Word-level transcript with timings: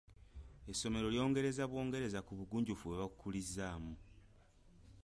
Essomero 0.71 1.07
lyongereza 1.13 1.63
bwongereza 1.71 2.19
ku 2.27 2.31
bugunjufu 2.37 2.83
bwe 2.85 2.97
baakukulizaamu. 2.99 3.93